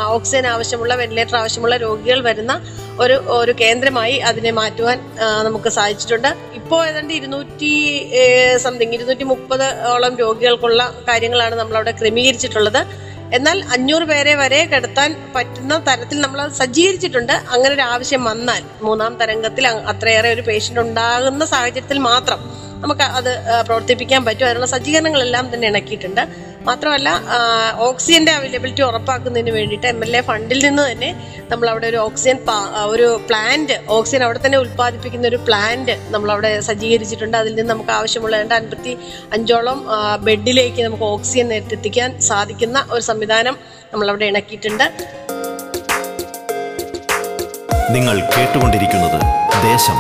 ഓക്സിജൻ 0.07 0.47
ആവശ്യമുള്ള 0.47 0.95
വെന്റിലേറ്റർ 0.95 1.35
ആവശ്യമുള്ള 1.35 1.77
രോഗികൾ 1.77 2.21
വരുന്ന 2.21 2.53
ഒരു 2.99 3.13
ഒരു 3.13 3.53
കേന്ദ്രമായി 3.61 4.17
അതിനെ 4.17 4.51
മാറ്റുവാൻ 4.51 4.97
നമുക്ക് 5.43 5.69
സാധിച്ചിട്ടുണ്ട്. 5.69 6.35
ഇപ്പോൾ 6.53 6.87
ഏതാണ്ട് 6.87 7.13
ഇരുന്നൂറ്റി 7.13 7.71
സംതിങ് 8.57 8.93
ഇരുന്നൂറ്റി 8.93 9.23
മുപ്പത് 9.23 9.85
ഓളം 9.93 10.17
രോഗികൾക്കുള്ള 10.17 10.95
കാര്യങ്ങളാണ് 11.07 11.55
നമ്മൾ 11.55 11.75
അവിടെ 11.75 11.91
ക്രമീകരിച്ചിട്ടുള്ളത്. 11.91 13.08
എന്നാൽ 13.37 13.57
അഞ്ഞൂറ് 13.73 14.03
പേരെ 14.03 14.35
വരെ 14.35 14.59
കിടത്താൻ 14.65 15.09
പറ്റുന്ന 15.35 15.73
തരത്തിൽ 15.87 16.17
നമ്മൾ 16.21 16.39
അത് 16.41 16.51
സജ്ജീകരിച്ചിട്ടുണ്ട്. 16.51 17.33
അങ്ങനെ 17.53 17.71
ഒരു 17.75 17.85
ആവശ്യം 17.93 18.23
വന്നാൽ 18.23 18.61
മൂന്നാം 18.81 19.13
തരംഗത്തിൽ 19.21 19.67
അത്രയേറെ 19.67 20.29
ഒരു 20.33 20.41
പേഷ്യന്റ് 20.41 20.81
ഉണ്ടാകുന്ന 20.81 21.45
സാഹചര്യത്തിൽ 21.45 21.99
മാത്രം 22.09 22.39
നമുക്ക് 22.83 23.05
അത് 23.19 23.31
പ്രവർത്തിപ്പിക്കാൻ 23.67 24.21
പറ്റും. 24.25 24.45
അതിനുള്ള 24.45 24.69
സജ്ജീകരണങ്ങളെല്ലാം 24.75 25.45
തന്നെ 25.53 25.67
ഇണക്കിയിട്ടുണ്ട്. 25.67 26.23
മാത്രമല്ല 26.67 27.09
ഓക്സിജന്റെ 27.87 28.31
അവൈലബിലിറ്റി 28.37 28.83
ഉറപ്പാക്കുന്നതിന് 28.87 29.51
വേണ്ടിയിട്ട് 29.57 29.87
എം 29.91 29.99
എൽ 30.05 30.13
എ 30.19 30.21
ഫണ്ടിൽ 30.29 30.59
നിന്ന് 30.65 30.83
തന്നെ 30.89 31.09
നമ്മൾ 31.51 31.67
അവിടെ 31.71 31.87
ഒരു 31.91 31.99
ഓക്സിജൻ 32.07 32.37
ഒരു 32.93 33.07
പ്ലാന്റ് 33.29 33.75
ഓക്സിജൻ 33.97 34.23
അവിടെ 34.27 34.39
തന്നെ 34.45 34.57
ഉൽപ്പാദിപ്പിക്കുന്ന 34.63 35.25
ഒരു 35.31 35.39
പ്ലാന്റ് 35.47 35.95
നമ്മൾ 36.13 36.29
അവിടെ 36.35 36.51
സജ്ജീകരിച്ചിട്ടുണ്ട്. 36.69 37.37
അതിൽ 37.41 37.53
നിന്ന് 37.59 37.71
നമുക്ക് 37.73 37.93
ആവശ്യമുള്ള 37.97 38.35
രണ്ട് 38.41 38.55
അൻപത്തി 38.59 38.93
അഞ്ചോളം 39.37 39.81
ബെഡിലേക്ക് 40.27 40.83
നമുക്ക് 40.87 41.07
ഓക്സിജൻ 41.15 41.47
നേരിട്ടെത്തിക്കാൻ 41.53 42.21
സാധിക്കുന്ന 42.29 42.85
ഒരു 42.95 43.03
സംവിധാനം 43.11 43.57
നമ്മൾ 43.93 44.07
അവിടെ 44.13 44.27
ഇണക്കിയിട്ടുണ്ട്. 44.31 44.87
നിങ്ങൾ 47.95 48.17
കേട്ടുകൊണ്ടിരിക്കുന്നത് 48.33 49.19
ദേശം. 49.69 49.99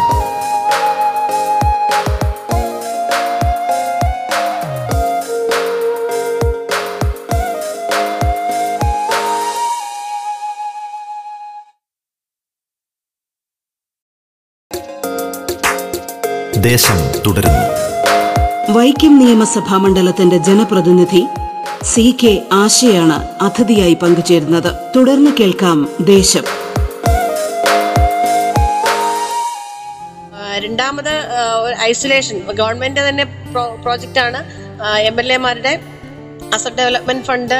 ദേശം 16.61 16.97
തുടരുന്നു. 17.25 17.65
വൈക്കം 18.71 19.13
നിയമസഭാ 19.19 19.77
മണ്ഡലത്തിന്റെ 19.77 20.37
ജനപ്രതിനിധി 20.37 21.21
സി 21.83 22.15
കെ 22.23 22.43
ആശയാണ് 22.51 23.17
അതിഥിയായി 23.43 23.93
പങ്കുചേരുന്നത്. 23.93 24.71
തുടർന്ന് 24.95 25.31
കേൾക്കാം 25.39 25.89
ദേശം. 26.01 26.45
രണ്ടാമത് 30.57 31.13
ഐസൊലേഷൻ. 31.81 32.39
ഗവൺമെന്റ് 32.53 33.09
തന്നെ 33.09 33.23
പ്രോജക്റ്റ് 33.83 34.19
ആണ് 34.19 34.39
എം 34.99 35.19
എൽ 35.19 35.33
എമാരുടെ 35.33 35.79
അസറ്റ് 36.53 36.75
ഡെവലപ്മെന്റ് 36.75 37.25
ഫണ്ട് 37.25 37.55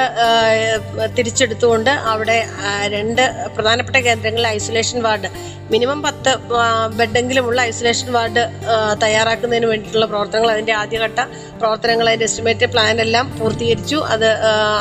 തിരിച്ചെടുത്തുകൊണ്ട് 1.17 1.89
അവിടെ 1.89 2.45
രണ്ട് 2.87 3.23
പ്രധാനപ്പെട്ട 3.55 3.97
കേന്ദ്രങ്ങളിൽ 3.97 4.47
ഐസൊലേഷൻ 4.47 5.03
വാർഡ് 5.03 5.29
മിനിമം 5.71 6.01
പത്ത് 6.21 6.31
ബെഡെങ്കിലുമുള്ള 6.97 7.59
ഐസൊലേഷൻ 7.61 8.07
വാർഡ് 8.15 8.41
തയ്യാറാക്കുന്നതിന് 9.03 9.67
വേണ്ടിയിട്ടുള്ള 9.71 10.05
പ്രവർത്തനങ്ങൾ 10.05 10.49
അതിന്റെ 10.53 10.73
ആദ്യഘട്ട 10.73 11.19
പ്രവർത്തനങ്ങൾ 11.59 12.05
അതിന്റെ 12.09 12.25
എസ്റ്റിമേറ്റ് 12.25 12.65
പ്ലാൻ 12.73 13.01
എല്ലാം 13.05 13.25
പൂർത്തീകരിച്ചു. 13.37 13.97
അത് 14.13 14.25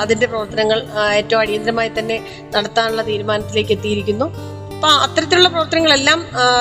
അതിന്റെ 0.02 0.26
പ്രവർത്തനങ്ങൾ 0.26 0.78
ഏറ്റവും 1.18 1.40
അടിയന്തരമായി 1.40 1.90
തന്നെ 1.98 2.16
നടത്താനുള്ള 2.54 3.02
തീരുമാനത്തിലേക്ക് 3.02 3.72
എത്തിയിരിക്കുന്നു. 3.76 4.26
അപ്പോൾ 4.74 4.92
അത്തരത്തിലുള്ള 5.04 5.48
പ്രവർത്തനങ്ങളെല്ലാം 5.48 6.18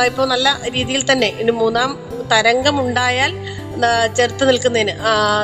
ഇപ്പോൾ 0.10 0.28
നല്ല 0.28 0.48
രീതിയിൽ 0.76 1.04
തന്നെ 1.12 1.30
ഇനി 1.42 1.56
മൂന്നാം 1.62 1.90
തരംഗം 2.32 2.78
ഉണ്ടായാൽ 2.86 3.34
ആ, 3.80 3.90
ചെറുത്ത് 4.18 4.44
നിൽക്കുന്നതിന് 4.50 4.94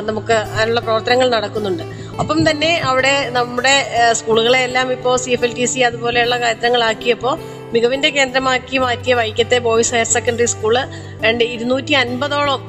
നമുക്ക് 0.08 0.36
അതിനുള്ള 0.54 0.80
പ്രവർത്തനങ്ങൾ 0.80 1.28
നടക്കുന്നുണ്ട്. 1.30 1.84
ഒപ്പം 2.14 2.40
തന്നെ 2.50 2.72
അവിടെ 2.90 3.14
നമ്മുടെ 3.32 3.74
ആ, 3.98 4.06
സ്കൂളുകളെ 4.14 4.60
എല്ലാം 4.68 4.88
ഇപ്പോൾ 4.94 5.14
C 5.18 5.32
F 5.32 5.46
L 5.48 5.54
T 5.54 5.66
C 5.66 5.80
അതുപോലെയുള്ള 5.80 6.36
കാര്യങ്ങളാക്കിയപ്പോൾ 6.44 7.34
മികവിന്റെ 7.74 8.10
കേന്ദ്രമാക്കി 8.10 8.78
മാറ്റിയ 8.78 9.14
വൈക്കത്തെ 9.14 9.58
ബോയ്സ് 9.60 9.94
ഹയർ 9.94 10.08
സെക്കൻഡറി 10.12 10.46
സ്കൂൾ 10.46 10.76
രണ്ട് 11.22 11.44
ഇരുന്നൂറ്റി 11.54 11.94
അൻപതോളം 11.94 12.60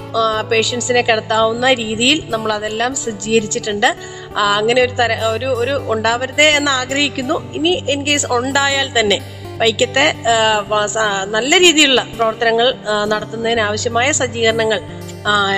പേഷ്യൻസിനെ 0.50 1.02
കിടത്താവുന്ന 1.02 1.72
രീതിയിൽ 1.74 2.18
നമ്മൾ 2.30 2.52
അതെല്ലാം 2.52 2.92
സജ്ജീകരിച്ചിട്ടുണ്ട് 3.02 3.88
അങ്ങനെ 4.54 4.80
ഒരു 4.82 4.94
തര 5.00 5.12
ഒരു 5.32 5.48
ഒരു 5.62 5.74
ഉണ്ടാവരുതേ 5.92 6.46
എന്ന് 6.58 6.70
ആഗ്രഹിക്കുന്നു. 6.80 7.36
ഇനി 7.54 7.72
ഇൻ 7.88 8.00
കേസ് 8.06 8.28
ഉണ്ടായാൽ 8.38 8.88
തന്നെ 8.98 9.18
വൈക്കത്തെ 9.60 10.06
നല്ല 11.30 11.52
രീതിയിലുള്ള 11.58 12.04
പ്രവർത്തനങ്ങൾ 12.14 12.68
നടത്തുന്നതിന് 13.06 13.60
ആവശ്യമായ 13.60 14.08
സജ്ജീകരണങ്ങൾ 14.12 14.80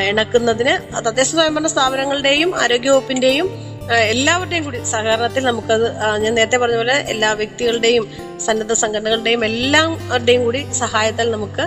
ഇണക്കുന്നതിന് 0.09 0.75
തദ്ദേശ 1.07 1.28
സ്വയംഭരണ 1.31 1.69
സ്ഥാപനങ്ങളുടെയും 1.69 2.50
ആരോഗ്യവകുപ്പിന്റെയും 2.62 3.47
എല്ലാവരുടെയും 3.95 4.64
കൂടി 4.64 4.78
സഹകരണത്തിൽ 4.93 5.43
നമുക്കത് 5.49 5.85
ഞാൻ 6.23 6.33
നേരത്തെ 6.38 6.59
പറഞ്ഞ 6.62 6.78
പോലെ 6.81 6.97
എല്ലാ 7.12 7.28
വ്യക്തികളുടെയും 7.40 8.05
സന്നദ്ധ 8.47 8.75
സംഘടനകളുടെയും 8.83 9.43
എല്ലാവരുടെയും 9.50 10.43
കൂടി 10.45 10.61
സഹായത്താൽ 10.83 11.28
നമുക്ക് 11.37 11.64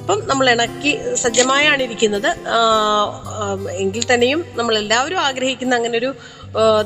ഇപ്പം 0.00 0.20
നമ്മൾ 0.26 0.46
ഇണക്കി 0.50 0.92
സജ്ജമായാണ് 1.22 1.82
ഇരിക്കുന്നത്. 1.86 2.28
എങ്കിൽ 3.82 4.02
തന്നെയും 4.12 4.40
നമ്മൾ 4.58 4.74
എല്ലാവരും 4.82 5.20
ആഗ്രഹിക്കുന്ന 5.28 5.78
അങ്ങനെ 5.78 5.96
ഒരു 6.02 6.10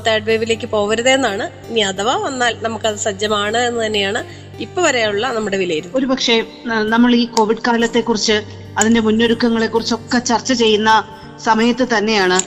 തേർഡ് 0.05 0.27
വേവിലേക്ക് 0.29 0.67
പോകരുതെന്നാണ് 0.75 1.45
ഇനി 1.69 1.83
അഥവാ 1.91 2.15
വന്നാൽ 2.25 2.55
നമുക്കത് 2.65 2.99
സജ്ജമാണ് 3.07 3.59
എന്ന് 3.67 3.81
തന്നെയാണ് 3.85 4.21
ഇപ്പൊ 4.65 4.79
വരെയുള്ള 4.87 5.25
നമ്മുടെ 5.35 5.57
വിലയിരുത്തൽ. 5.63 5.95
ഒരു 5.99 6.07
പക്ഷേ 6.11 6.35
നമ്മൾ 6.93 7.11
ഈ 7.21 7.25
കോവിഡ് 7.37 7.65
കാലത്തെ 7.67 8.01
കുറിച്ച് 8.09 8.37
അതിന്റെ 8.79 9.01
മുന്നൊരുക്കങ്ങളെ 9.07 9.67
കുറിച്ചൊക്കെ 9.75 10.19
ചർച്ച 10.31 10.51
ചെയ്യുന്ന 10.63 10.91
സമയത്ത് 11.47 11.85
തന്നെയാണ് 11.95 12.37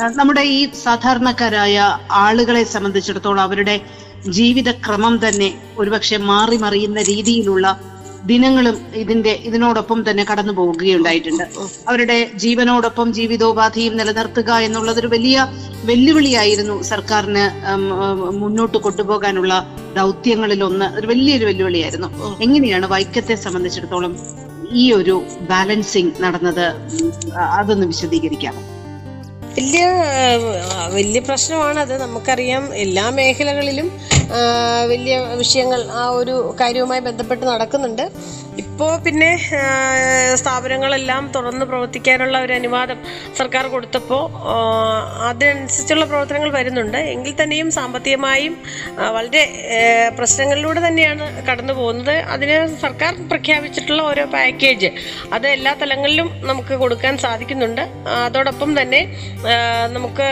നമ്മുടെ 0.00 0.40
ഈ 0.40 0.68
സാധാരണക്കാരായ 0.84 1.98
ആളുകളെ 2.10 2.64
സംബന്ധിച്ചിടത്തോളം 2.64 3.42
അവരുടെ 3.42 3.80
ജീവിതക്രമം 4.26 5.28
തന്നെ 5.28 5.54
ഒരുപക്ഷെ 5.78 6.16
മാറി 6.16 6.56
മറിയുന്ന 6.56 7.02
രീതിയിലുള്ള 7.02 7.80
ദിനങ്ങളും 8.24 8.76
ഇതിന്റെ 8.94 9.30
ഇതിനോടൊപ്പം 9.30 10.10
തന്നെ 10.10 10.24
കടന്നു 10.24 10.52
പോവുകയുണ്ടായിട്ടുണ്ട്. 10.52 11.44
അവരുടെ 11.88 12.30
ജീവനോടൊപ്പം 12.34 13.12
ജീവിതോപാധിയും 13.12 13.96
നിലനിർത്തുക 13.96 14.50
എന്നുള്ളതൊരു 14.50 15.06
വലിയ 15.06 15.46
വെല്ലുവിളിയായിരുന്നു 15.84 16.82
സർക്കാരിന് 16.82 17.44
മുന്നോട്ട് 18.32 18.78
കൊണ്ടുപോകാനുള്ള 18.78 19.66
ദൗത്യങ്ങളിൽ 19.96 20.64
ഒന്ന് 20.64 20.84
ഒരു 20.98 21.06
വലിയൊരു 21.06 21.44
വെല്ലുവിളിയായിരുന്നു. 21.44 22.38
എങ്ങനെയാണ് 22.40 22.86
വൈക്കത്തെ 22.86 23.34
സംബന്ധിച്ചിടത്തോളം 23.34 24.16
ഈ 24.72 24.92
ഒരു 24.92 25.22
ബാലൻസിങ് 25.50 26.12
നടന്നത്? 26.20 26.66
അതൊന്ന് 27.58 27.86
വിശദീകരിക്കാം 27.86 28.71
വലിയ 29.56 29.84
വലിയ 30.94 31.20
പ്രശ്നമാണത് 31.20 31.94
നമുക്കറിയാം. 32.00 32.74
എല്ലാ 32.74 33.10
മേഖലകളിലും 33.10 33.88
വലിയ 34.90 35.16
വിഷയങ്ങൾ 35.34 35.82
ആ 35.94 36.04
ഒരു 36.10 36.36
കാര്യവുമായി 36.60 37.00
ബന്ധപ്പെട്ട് 37.00 37.44
നടക്കുന്നുണ്ട് 37.46 38.04
ഇപ്പോൾ 38.62 38.92
പിന്നെ 39.04 39.28
സ്ഥാപനങ്ങളെല്ലാം 40.34 41.22
തുറന്ന് 41.34 41.64
പ്രവർത്തിക്കാനുള്ള 41.66 42.36
ഒരു 42.38 42.52
അനുവാദം 42.52 42.98
സർക്കാർ 43.36 43.64
കൊടുത്തപ്പോൾ 43.66 44.22
അതിനനുസരിച്ചുള്ള 45.28 46.04
പ്രവർത്തനങ്ങൾ 46.04 46.50
വരുന്നുണ്ട് 46.50 46.98
എങ്കിൽ 47.12 47.34
തന്നെയും 47.34 47.68
സാമ്പത്തികമായും 47.70 48.54
വളരെ 49.16 49.42
പ്രശ്നങ്ങളിലൂടെ 50.18 50.80
തന്നെയാണ് 50.80 51.26
കടന്നു 51.48 51.72
പോകുന്നത് 51.72 52.16
അതിന് 52.30 52.56
സർക്കാർ 52.76 53.14
പ്രഖ്യാപിച്ചിട്ടുള്ള 53.30 54.02
ഓരോ 54.02 54.24
പാക്കേജ് 54.26 54.90
അത് 55.32 55.46
എല്ലാ 55.48 55.72
തലങ്ങളിലും 55.80 56.30
നമുക്ക് 56.42 56.76
കൊടുക്കാൻ 56.76 57.16
സാധിക്കുന്നുണ്ട് 57.18 57.84
അതോടൊപ്പം 58.26 58.72
തന്നെ 58.80 59.02
നമുക്ക് 59.92 60.28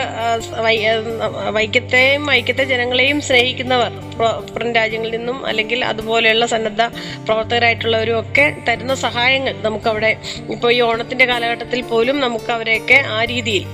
വൈക്കത്തെയും 1.53 2.25
വൈക്കത്തെ 2.25 2.65
ജനങ്ങളെയും 2.65 3.19
സ്നേഹിക്കുന്നവർ 3.21 3.80
പുറ- 4.11 4.41
പുറം 4.53 4.75
രാജ്യങ്ങളിൽ 4.75 5.17
നിന്നും 5.17 5.45
അല്ലെങ്കിൽ 5.45 5.85
അതുപോലെയുള്ള 5.85 6.45
സന്നദ്ധ 6.45 6.81
പ്രവർത്തകരായിട്ടുള്ളവരും 7.25 8.19
ഒക്കെ 8.19 8.55
തരുന്ന 8.67 8.93
സഹായങ്ങൾ 8.95 9.53
നമുക്കവിടെ 9.61 10.11
ഇപ്പോൾ 10.51 10.73
ഈ 10.73 10.81
ഓണത്തിന്റെ 10.81 11.25
കാലഘട്ടത്തിൽ 11.25 11.81
പോലും 11.81 12.19
നമുക്ക് 12.19 12.51
അവരെയൊക്കെ 12.51 13.03
ആ 13.07 13.25
രീതിയിൽ 13.25 13.65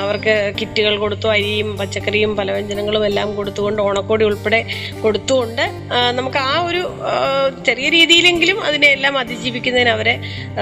അവർക്ക് 0.00 0.54
കിറ്റുകൾ 0.60 0.96
കൊടുത്തു 0.96 1.28
അരിയും 1.28 1.76
പച്ചക്കറിയും 1.76 2.36
പലവ്യഞ്ജനങ്ങളും 2.36 3.06
എല്ലാം 3.06 3.36
കൊടുത്തുകൊണ്ട് 3.36 3.82
ഓണക്കോടി 3.82 4.24
ഉൾപ്പെടെ 4.24 4.60
കൊടുത്തുകൊണ്ട് 5.02 5.64
നമുക്ക് 6.12 6.38
ആ 6.46 6.66
ഒരു 6.66 6.82
ചെറിയ 7.66 7.88
രീതിയിലെങ്കിലും 7.88 8.64
അതിനെല്ലാം 8.64 9.18
അതിജീവിക്കുന്നതിന് 9.18 9.90
അവരെ 9.90 10.14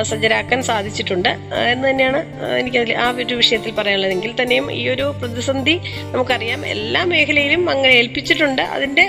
സജ്ജരാക്കാൻ 0.02 0.62
സാധിച്ചിട്ടുണ്ട്. 0.62 1.30
എന്ന് 1.72 1.90
തന്നെയാണ് 1.90 2.20
എനിക്ക് 2.58 2.78
ആ 2.96 3.10
ഒരു 3.18 3.34
വിഷയത്തിൽ 3.34 3.70
പറയാനുള്ളത് 3.72 4.12
എങ്കിൽ 4.12 4.42
തന്നെയും 4.42 4.72
ഈ 4.72 4.88
ഒരു 4.88 5.14
പ്രതിസന്ധി 5.22 5.74
നമുക്കറിയാം. 6.12 6.66
എല്ലാ 6.66 7.04
മേഖലയിലും 7.04 7.70
അങ്ങനെ 7.70 7.94
ഏൽപ്പിച്ചിട്ടുണ്ട്. 7.98 8.62
അതിന്റെ 8.76 9.04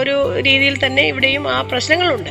ഒരു 0.00 0.14
രീതിയിൽ 0.46 0.76
തന്നെ 0.84 1.02
ഇവിടെയും 1.12 1.44
ആ 1.54 1.58
പ്രശ്നങ്ങളുണ്ട്. 1.72 2.30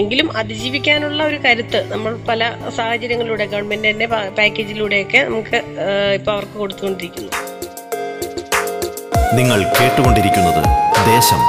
എങ്കിലും 0.00 0.28
അതിജീവിക്കാനുള്ള 0.40 1.20
ഒരു 1.30 1.38
കരുത്ത് 1.44 1.80
നമ്മൾ 1.92 2.12
പല 2.28 2.50
സാഹചര്യങ്ങളിലൂടെ 2.76 3.44
ഗവൺമെന്റിന്റെ 3.52 4.06
പാക്കേജിലൂടെയൊക്കെ 4.38 5.20
നമുക്ക് 5.28 5.56
ഇപ്പോൾ 5.56 6.12
ഇപ്പൊ 6.18 6.32
അവർക്ക് 6.36 6.56
കൊടുത്തുകൊണ്ടിരിക്കുന്നു. 6.62 7.32
നിങ്ങൾ 9.38 9.58
കേട്ടുകൊണ്ടിരിക്കുന്നത് 9.78 10.62
ദേശം. 11.12 11.40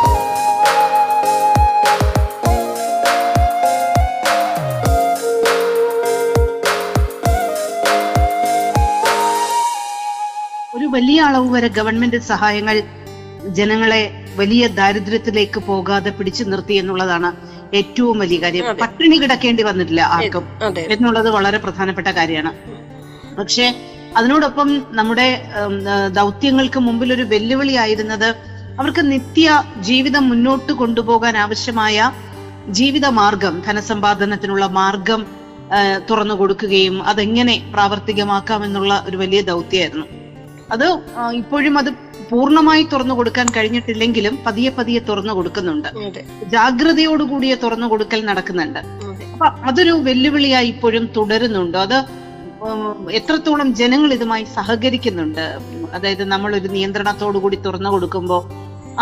വലിയ 11.00 11.20
അളവ് 11.22 11.50
വരെ 11.56 11.68
ഗവൺമെന്റ് 11.68 12.18
സഹായങ്ങൾ 12.18 12.77
ജനങ്ങളെ 13.58 14.01
വലിയ 14.36 14.68
ദാരിദ്ര്യത്തിലേക്ക് 14.68 15.60
പോകാതെ 15.60 16.10
പിടിച്ചു 16.10 16.44
നിർത്തി 16.44 16.74
എന്നുള്ളതാണ് 16.74 17.29
ഏറ്റവും 17.75 18.20
വലിയ 18.20 18.38
കാര്യം. 18.39 18.65
പട്ടിണി 18.82 19.18
കിടക്കേണ്ടി 19.18 19.63
വന്നിട്ടില്ല 19.63 20.01
ആർക്കും. 20.01 20.46
എന്നുള്ളത് 20.96 21.29
വളരെ 21.29 21.58
പ്രധാനപ്പെട്ട 21.58 22.08
കാര്യമാണ്. 22.08 22.51
പക്ഷെ 23.39 23.65
അതിനോടൊപ്പം 24.18 24.70
നമ്മുടെ 24.89 25.27
ദൗത്യങ്ങൾക്ക് 26.20 26.79
മുമ്പിൽ 26.79 27.13
ഒരു 27.13 27.22
വെല്ലുവിളി 27.22 27.74
ആയിരുന്നത് 27.74 28.29
അവർക്ക് 28.79 29.12
നിത്യ 29.12 29.63
ജീവിതം 29.79 30.29
മുന്നോട്ട് 30.29 30.72
കൊണ്ടുപോകാൻ 30.72 31.38
ആവശ്യമായ 31.38 32.12
ജീവിത 32.70 33.06
മാർഗം 33.06 33.63
ധനസമ്പാദനത്തിനുള്ള 33.68 34.65
മാർഗം 34.79 35.22
തുറന്നു 36.10 36.34
കൊടുക്കുകയും 36.34 37.03
അതെങ്ങനെ 37.03 37.58
പ്രാവർത്തികമാക്കാം 37.74 38.65
എന്നുള്ള 38.65 39.03
ഒരു 39.10 39.18
വലിയ 39.18 39.41
ദൗത്യമായിരുന്നു. 39.41 40.08
അത് 40.73 40.85
ഇപ്പോഴും 41.41 41.75
അത് 41.81 41.89
പൂർണമായി 42.31 42.83
തുറന്നു 42.91 43.13
കൊടുക്കാൻ 43.17 43.47
കഴിഞ്ഞിട്ടില്ലെങ്കിലും 43.55 44.33
പതിയെ 44.45 44.71
പതിയെ 44.77 45.01
തുറന്നു 45.09 45.33
കൊടുക്കുന്നുണ്ട്. 45.38 45.89
ജാഗ്രതയോടുകൂടിയ 46.53 47.53
തുറന്നു 47.63 47.88
കൊടുക്കൽ 47.91 48.21
നടക്കുന്നുണ്ട്. 48.29 48.79
അപ്പൊ 49.33 49.47
അതൊരു 49.69 49.93
വെല്ലുവിളിയായി 50.07 50.69
ഇപ്പോഴും 50.73 51.05
തുടരുന്നുണ്ട്. 51.17 51.77
അത് 51.85 51.97
എത്രത്തോളം 53.19 53.67
ജനങ്ങൾ 53.81 54.09
ഇതുമായി 54.17 54.45
സഹകരിക്കുന്നുണ്ട്. 54.55 55.45
അതായത് 55.97 56.23
നമ്മൾ 56.33 56.51
ഒരു 56.59 56.69
നിയന്ത്രണത്തോടു 56.75 57.38
കൂടി 57.43 57.59
തുറന്നു 57.67 57.89
കൊടുക്കുമ്പോൾ 57.93 58.41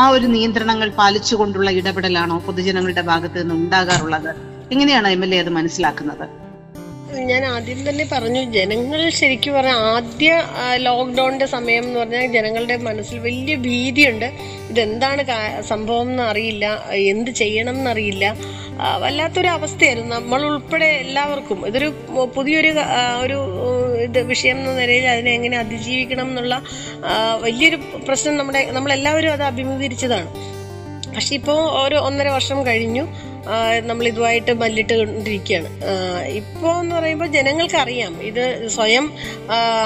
ആ 0.02 0.04
ഒരു 0.16 0.28
നിയന്ത്രണങ്ങൾ 0.34 0.90
പാലിച്ചുകൊണ്ടുള്ള 1.00 1.70
ഇടപെടലാണോ 1.80 2.36
പൊതുജനങ്ങളുടെ 2.48 3.04
ഭാഗത്ത് 3.12 3.38
നിന്ന് 3.42 3.56
ഉണ്ടാകാറുള്ളത് 3.62 4.32
എങ്ങനെയാണ് 4.74 5.08
എം 5.16 5.24
എൽ 5.26 5.32
എ 5.36 5.40
അത് 5.44 5.52
മനസ്സിലാക്കുന്നത്? 5.58 6.26
ഞാൻ 7.26 7.46
ആദ്യം 7.46 7.90
തന്നെ 7.90 8.06
പറഞ്ഞു 8.12 8.42
ജനങ്ങൾ 8.52 9.10
ശരിക്കും 9.10 9.54
പറഞ്ഞാൽ 9.54 9.76
ആദ്യ 9.76 10.44
ലോക്ക്ഡൗണിന്റെ 10.76 11.46
സമയം 11.46 11.84
എന്ന് 11.84 12.00
പറഞ്ഞാൽ 12.00 12.26
ജനങ്ങളുടെ 12.26 12.78
മനസ്സിൽ 12.78 13.20
വലിയ 13.20 13.56
ഭീതിയുണ്ട്. 13.56 14.26
ഇതെന്താണ് 14.70 15.24
സംഭവം 15.62 16.10
എന്നറിയില്ല 16.12 16.86
എന്ത് 16.94 17.32
ചെയ്യണം 17.32 17.76
എന്നറിയില്ല. 17.78 18.36
വല്ലാത്തൊരു 18.98 19.48
അവസ്ഥയായിരുന്നു. 19.48 20.16
നമ്മൾ 20.16 20.46
ഉൾപ്പെടെ 20.46 20.86
എല്ലാവർക്കും 20.86 21.68
ഇതൊരു 21.68 21.94
പുതിയൊരു 22.36 22.74
ഒരു 23.22 23.38
ഇത് 24.02 24.20
വിഷയം 24.22 24.58
എന്ന 24.58 24.74
നിലയിൽ 24.80 25.08
അതിനെ 25.08 25.32
എങ്ങനെ 25.32 25.58
അതിജീവിക്കണം 25.58 26.28
എന്നുള്ള 26.30 26.62
വലിയൊരു 27.42 27.76
പ്രശ്നം 28.08 28.38
നമ്മുടെ 28.38 28.72
നമ്മളെല്ലാവരും 28.72 29.32
അത് 29.32 29.44
അഭിമുഖീകരിച്ചതാണ്. 29.44 30.30
പക്ഷെ 31.16 31.36
ഇപ്പോൾ 31.36 31.88
ഒരു 31.88 31.96
ഒന്നര 31.96 32.28
വർഷം 32.28 32.66
കഴിഞ്ഞു. 32.66 33.08
നമ്മൾ 33.86 34.06
ഇതുമായിട്ട് 34.08 34.54
മല്ലിട്ട് 34.54 34.94
കൊണ്ടിരിക്കുകയാണ് 34.94 35.70
ഇപ്പോൾ 36.34 36.74
എന്ന് 36.80 36.96
പറയുമ്പോൾ 36.96 37.28
ജനങ്ങൾക്കറിയാം 37.28 38.14
ഇത് 38.22 38.44
സ്വയം 38.68 39.06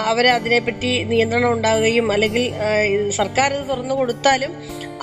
അവർ 0.05 0.27
അതിനെപ്പറ്റി 0.27 0.91
നിയന്ത്രണം 1.03 1.51
ഉണ്ടാവുകയും 1.53 2.07
അല്ലെങ്കിൽ 2.11 2.45
സർക്കാർ 3.11 3.49
ഇത് 3.53 3.65
തുറന്നു 3.69 3.95
കൊടുത്താലും 3.95 4.53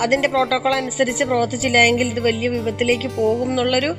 അതിന്റെ 0.05 0.29
പ്രോട്ടോകോൾ 0.35 0.73
അനുസരിച്ച് 0.81 1.25
പ്രവർത്തിച്ചില്ല 1.31 1.79
എങ്കിൽ 1.91 2.09
ഇത് 2.15 2.21
വലിയ 2.29 2.49
വിപത്തിലേക്ക് 2.57 3.09
പോകും 3.21 3.49
എന്നുള്ളൊരു 3.53 3.91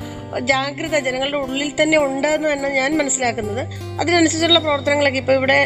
ജാഗ്രത 0.51 0.95
ജനങ്ങളുടെ 1.07 1.39
ഉള്ളിൽ 1.45 1.69
തന്നെ 1.81 1.97
ഉണ്ട് 2.07 2.27
എന്ന് 2.35 2.47
തന്നെ 2.51 2.69
ഞാൻ 2.79 2.91
മനസ്സിലാക്കുന്നത്. 3.01 3.63
അതിനനുസരിച്ചുള്ള 4.01 4.59
പ്രവർത്തനങ്ങളൊക്കെ 4.65 5.19
ഇപ്പൊ 5.23 5.33
ഇവിടെ 5.39 5.59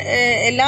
എല്ലാ 0.49 0.67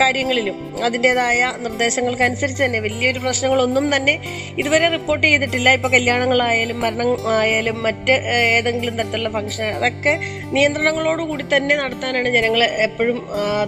കാര്യങ്ങളിലും 0.00 0.56
അതിന്റെതായ 0.86 1.40
നിർദ്ദേശങ്ങൾക്കനുസരിച്ച് 1.64 2.62
തന്നെ 2.64 2.80
വലിയൊരു 2.86 3.20
പ്രശ്നങ്ങളൊന്നും 3.24 3.86
തന്നെ 3.96 4.14
ഇതുവരെ 4.60 4.88
റിപ്പോർട്ട് 4.96 5.24
ചെയ്തിട്ടില്ല. 5.26 5.68
ഇപ്പൊ 5.78 5.88
കല്യാണങ്ങളായാലും 5.96 6.78
മരണം 6.84 7.10
ആയാലും 7.36 7.78
മറ്റ് 7.86 8.16
ഏതെങ്കിലും 8.58 8.96
തരത്തിലുള്ള 9.00 9.32
ഫംഗ്ഷൻ 9.38 9.68
അതൊക്കെ 9.78 10.14
നിയന്ത്രണങ്ങളോടുകൂടി 10.56 11.46
തന്നെ 11.54 11.76
നടത്താനാണ് 11.82 12.30
ജനങ്ങൾ 12.38 12.62
എപ്പോഴും 12.88 13.20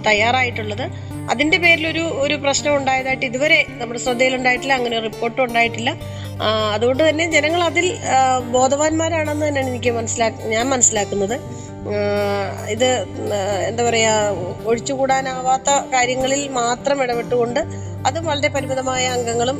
തയ്യാറായിട്ടുള്ളത്. 0.09 0.85
അതിന്റെ 1.31 1.57
പേരിൽ 1.63 1.85
ഒരു 2.25 2.35
പ്രശ്നം 2.43 2.73
ഉണ്ടായതായിട്ട് 2.79 3.25
ഇതുവരെ 3.31 3.59
നമ്മുടെ 3.79 3.99
ശ്രദ്ധയിലുണ്ടായിട്ടില്ല 4.05 4.73
അങ്ങനെ 4.79 4.99
റിപ്പോർട്ടും 5.07 5.43
ഉണ്ടായിട്ടില്ല. 5.47 5.91
അതുകൊണ്ട് 6.75 7.01
തന്നെ 7.07 7.23
ജനങ്ങൾ 7.33 7.61
അതിൽ 7.69 7.85
ബോധവാന്മാരാണെന്ന് 8.55 9.45
തന്നെയാണ് 9.47 9.71
എനിക്ക് 9.73 9.91
മനസ്സിലാ 9.97 10.27
ഞാൻ 10.53 10.65
മനസ്സിലാക്കുന്നത്. 10.73 11.35
ഇത് 12.73 12.87
എന്താ 13.69 13.81
പറയാ 13.87 14.13
ഒഴിച്ചുകൂടാനാവാത്ത 14.69 15.69
കാര്യങ്ങളിൽ 15.93 16.41
മാത്രം 16.61 16.97
ഇടപെട്ടുകൊണ്ട് 17.03 17.59
അതും 18.07 18.25
വളരെ 18.29 18.49
പരിമിതമായ 18.55 19.03
അംഗങ്ങളും 19.15 19.57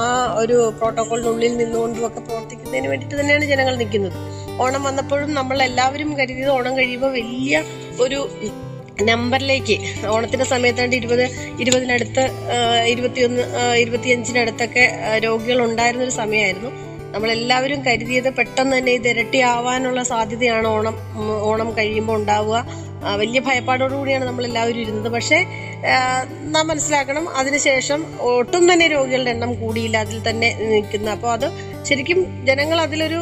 ആ 0.00 0.04
ഒരു 0.42 0.56
പ്രോട്ടോകോളിനുള്ളിൽ 0.78 1.52
നിന്നുകൊണ്ടും 1.60 2.04
ഒക്കെ 2.08 2.20
പ്രവർത്തിക്കുന്നതിന് 2.28 2.88
വേണ്ടിയിട്ട് 2.92 3.16
തന്നെയാണ് 3.20 3.46
ജനങ്ങൾ 3.52 3.76
നിൽക്കുന്നത്. 3.82 4.16
ഓണം 4.64 4.82
വന്നപ്പോഴും 4.88 5.30
നമ്മൾ 5.38 5.58
എല്ലാവരും 5.68 6.10
കരുതിയത് 6.20 6.50
ഓണം 6.56 6.74
കഴിയുമ്പോൾ 6.78 7.12
വലിയ 7.18 7.62
ഒരു 8.06 8.18
നമ്പറിലേക്ക് 9.02 9.76
ഓണത്തിന്റെ 10.06 10.44
സമയത്താണ്ട് 10.44 10.96
ഇരുപത് 10.96 11.24
ഇരുപതിനടുത്ത് 11.60 12.24
ഇരുപത്തിയൊന്ന് 12.86 13.42
ഇരുപത്തിയഞ്ചിനടുത്തൊക്കെ 13.76 14.84
രോഗികൾ 15.24 15.60
ഉണ്ടായിരുന്ന 15.64 16.04
ഒരു 16.04 16.10
സമയമായിരുന്നു. 16.10 16.70
നമ്മളെല്ലാവരും 17.14 17.84
കരുതിയത് 17.84 18.34
പെട്ടെന്ന് 18.34 18.78
തന്നെ 18.78 18.92
ഇത് 18.92 19.08
ഇരട്ടിയാവാനുള്ള 19.08 20.02
സാധ്യതയാണ് 20.02 20.68
ഓണം 20.68 20.96
ഓണം 21.50 21.76
കഴിയുമ്പോൾ 21.76 22.16
ഉണ്ടാവുക. 22.16 22.58
വലിയ 23.16 23.40
ഭയപ്പാടോടുകൂടിയാണ് 23.40 24.24
നമ്മളെല്ലാവരും 24.24 24.80
ഇരുന്നത്. 24.80 25.12
പക്ഷേ 25.12 25.38
നാം 26.44 26.68
മനസ്സിലാക്കണം. 26.68 27.28
അതിനുശേഷം 27.36 28.20
ഒട്ടും 28.20 28.72
തന്നെ 28.72 28.86
രോഗികളുടെ 28.88 29.30
എണ്ണം 29.30 29.60
കൂടിയില്ല. 29.60 29.96
അതിൽ 29.96 30.30
തന്നെ 30.30 30.54
നിൽക്കുന്ന. 30.60 31.10
അപ്പോൾ 31.10 31.32
അത് 31.32 31.46
ശരിക്കും 31.84 32.46
ജനങ്ങൾ 32.46 32.80
അതിലൊരു 32.80 33.20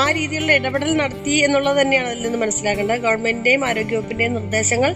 ആ, 0.00 0.10
രീതിയിലുള്ള 0.10 0.52
ഇടപെടൽ 0.52 0.96
നടത്തി 0.96 1.30
എന്നുള്ളത് 1.30 1.80
തന്നെയാണ് 1.80 2.08
അതിൽ 2.08 2.22
നിന്ന് 2.22 2.38
മനസ്സിലാക്കേണ്ടത്. 2.38 3.00
ഗവൺമെന്റിന്റെയും 3.00 3.64
ആരോഗ്യവകുപ്പിന്റെയും 3.64 4.34
നിർദ്ദേശങ്ങൾ 4.34 4.94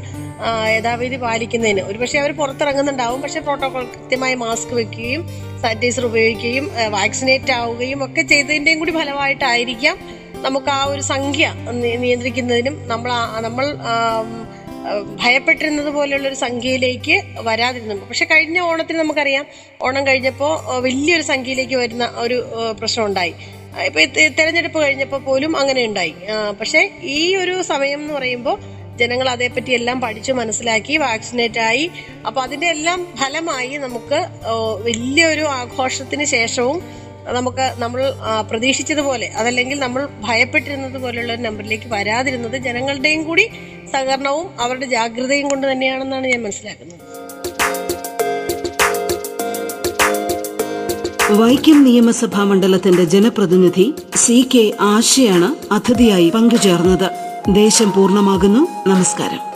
യഥാവിധി 0.68 1.16
പാലിക്കുന്നതിന്. 1.16 1.80
ഒരുപക്ഷെ 1.80 2.18
അവർ 2.18 2.32
പുറത്തിറങ്ങുന്നുണ്ടാവും. 2.32 3.22
പക്ഷെ 3.22 3.40
പ്രോട്ടോകോൾ 3.40 3.84
കൃത്യമായി 3.84 4.34
മാസ്ക് 4.34 4.74
വെക്കുകയും 4.74 5.28
സാനിറ്റൈസർ 5.62 6.06
ഉപയോഗിക്കുകയും 6.06 6.70
വാക്സിനേറ്റ് 6.88 7.52
ആവുകയും 7.52 8.04
ഒക്കെ 8.04 8.22
ചെയ്തതിന്റെയും 8.22 8.78
കൂടി 8.78 8.90
ഫലമായിട്ടായിരിക്കാം 8.90 9.98
നമുക്ക് 10.42 10.70
ആ 10.70 10.84
ഒരു 10.84 11.00
സംഖ്യ 11.00 11.54
നിയന്ത്രിക്കുന്നതിനും 11.70 12.88
നമ്മൾ 12.88 13.10
നമ്മൾ 13.40 13.66
ഭയപ്പെട്ടിരുന്നത് 15.22 15.90
പോലെയുള്ളൊരു 15.96 16.38
സംഖ്യയിലേക്ക് 16.44 17.16
വരാതിരുന്നു. 17.48 18.06
പക്ഷെ 18.08 18.24
കഴിഞ്ഞ 18.32 18.58
ഓണത്തിന് 18.60 18.98
നമുക്കറിയാം 18.98 19.44
ഓണം 19.86 20.02
കഴിഞ്ഞപ്പോൾ 20.06 20.52
വലിയൊരു 20.86 21.24
സംഖ്യയിലേക്ക് 21.32 21.76
വരുന്ന 21.82 22.06
ഒരു 22.24 22.38
പ്രശ്നം 22.80 23.04
ഉണ്ടായി 23.06 23.34
ഇപ്പൊ 23.86 24.00
തെരഞ്ഞെടുപ്പ് 24.38 24.78
കഴിഞ്ഞപ്പോൾ 24.82 25.20
പോലും 25.28 25.52
അങ്ങനെ 25.60 25.82
ഉണ്ടായി. 25.88 26.14
പക്ഷെ 26.60 26.80
ഈ 27.16 27.20
ഒരു 27.42 27.54
സമയം 27.72 28.00
എന്ന് 28.00 28.14
പറയുമ്പോൾ 28.14 28.56
ജനങ്ങൾ 29.00 29.28
അതേപ്പറ്റി 29.28 29.70
എല്ലാം 29.78 29.98
പഠിച്ചു 30.00 30.32
മനസ്സിലാക്കി 30.32 30.96
വാക്സിനേറ്റ് 31.04 31.60
ആയി. 31.70 31.86
അപ്പൊ 32.26 32.40
അതിന്റെ 32.42 32.68
എല്ലാം 32.74 33.00
ഫലമായി 33.20 33.74
നമുക്ക് 33.86 34.18
വലിയൊരു 34.88 35.46
ആഘോഷത്തിന് 35.60 36.26
ശേഷവും 36.34 36.78
നമുക്ക് 37.36 37.66
നമ്മൾ 37.82 38.00
പ്രതീക്ഷിച്ചതുപോലെ 38.50 39.26
അതല്ലെങ്കിൽ 39.40 39.78
നമ്മൾ 39.84 40.02
ഭയപ്പെട്ടിരുന്നത് 40.26 40.98
പോലെയുള്ള 41.04 41.34
നമ്പറിലേക്ക് 41.46 41.88
വരാതിരുന്നത് 41.94 42.56
ജനങ്ങളുടെയും 42.66 43.22
കൂടി 43.28 43.46
സഹകരണവും 43.94 44.60
അവരുടെ 44.60 44.86
ജാഗ്രതയും 44.86 45.48
കൊണ്ട് 45.48 45.72
തന്നെയാണെന്നാണ് 45.72 46.26
ഞാൻ 46.26 46.42
മനസ്സിലാക്കുന്നത്. 46.42 47.00
വൈക്കം 51.30 51.84
നിയമസഭാ 51.84 52.44
മണ്ഡലത്തിന്റെ 52.44 53.04
ജനപ്രതിനിധി 53.04 53.94
സി 54.16 54.48
കെ 54.54 54.72
ആശയാണ് 54.80 55.54
അതിഥിയായി 55.72 56.30
പങ്കുചേർന്നത്. 56.30 57.10
ദേശം 57.54 57.92
പൂർണമാകുന്നു. 57.92 58.88
നമസ്കാരം. 58.88 59.53